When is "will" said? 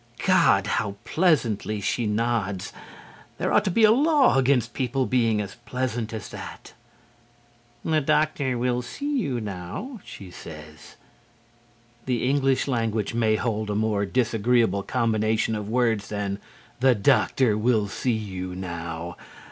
8.57-8.81, 17.55-17.87